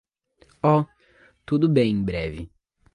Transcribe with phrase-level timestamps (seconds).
[0.63, 0.83] Oh,
[1.45, 2.49] tudo bem em breve.